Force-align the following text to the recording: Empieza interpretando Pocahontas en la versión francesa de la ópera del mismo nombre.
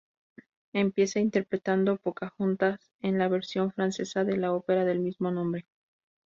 Empieza 0.73 1.19
interpretando 1.19 1.97
Pocahontas 1.97 2.91
en 3.03 3.19
la 3.19 3.27
versión 3.27 3.71
francesa 3.71 4.23
de 4.23 4.35
la 4.35 4.51
ópera 4.51 4.83
del 4.83 4.97
mismo 4.99 5.29
nombre. 5.29 5.67